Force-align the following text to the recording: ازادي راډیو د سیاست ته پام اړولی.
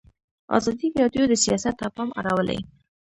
ازادي 0.57 0.87
راډیو 1.01 1.23
د 1.27 1.33
سیاست 1.43 1.75
ته 1.81 1.87
پام 1.95 2.09
اړولی. 2.19 2.59